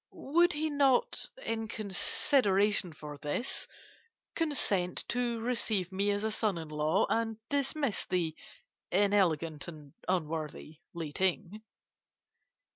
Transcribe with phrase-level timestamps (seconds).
[0.33, 3.67] Would he not, in consideration for this,
[4.33, 8.35] consent to receive me as a son in law, and dismiss the
[8.91, 11.61] inelegant and unworthy Li Ting?